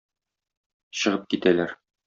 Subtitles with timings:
[1.03, 1.81] Чыгып китәләр.